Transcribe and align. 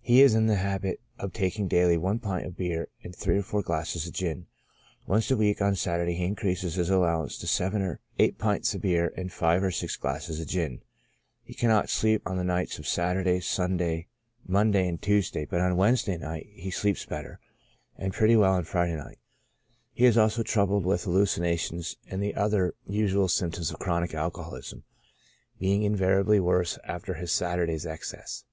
He 0.00 0.20
is 0.22 0.34
in 0.34 0.46
the 0.46 0.56
habit 0.56 1.00
of 1.18 1.32
taking 1.32 1.68
daily 1.68 1.96
one 1.98 2.18
pint 2.18 2.46
of 2.46 2.56
beer 2.56 2.88
and 3.02 3.14
three 3.14 3.38
or 3.38 3.42
four 3.42 3.62
glasses 3.62 4.06
of 4.06 4.12
gin. 4.14 4.46
Once 5.06 5.30
a 5.30 5.36
week, 5.36 5.60
on 5.62 5.76
Saturday, 5.76 6.14
he 6.14 6.24
increases 6.24 6.74
his 6.74 6.88
allowance 6.90 7.36
to 7.38 7.46
seven 7.46 7.80
or 7.82 8.00
eight 8.18 8.38
pints 8.38 8.74
of 8.74 8.80
beer 8.82 9.12
and 9.16 9.32
five 9.32 9.62
or 9.62 9.70
six 9.70 9.96
glasses 9.96 10.40
of 10.40 10.46
gin; 10.46 10.82
he 11.42 11.52
cannot 11.52 11.88
sleep 11.90 12.22
on 12.26 12.36
the 12.36 12.44
nights 12.44 12.78
of 12.78 12.86
Saturda);, 12.86 13.42
Sunday, 13.42 14.08
Monday, 14.46 14.88
and 14.88 15.00
Tuesday, 15.00 15.44
but 15.46 15.60
on 15.60 15.76
Wednesday 15.76 16.16
night 16.18 16.46
he 16.52 16.70
sleeps 16.70 17.04
better, 17.06 17.38
and 17.96 18.14
pretty 18.14 18.36
well 18.36 18.52
on 18.54 18.64
Friday 18.64 18.96
night. 18.96 19.18
He 19.92 20.04
is 20.06 20.14
SYMPTOMS. 20.14 20.20
27 20.20 20.22
also 20.22 20.42
troubled 20.42 20.84
with 20.86 21.04
hallucinations 21.04 21.96
and 22.08 22.22
the 22.22 22.34
other 22.34 22.74
usual 22.86 23.28
symp 23.28 23.54
toms 23.54 23.70
of 23.70 23.78
chronic 23.78 24.14
alcoholism, 24.14 24.84
being 25.58 25.82
invariably 25.82 26.40
worse 26.40 26.78
after 26.84 27.14
his 27.14 27.30
Saturday's 27.32 27.84
excesses. 27.86 28.44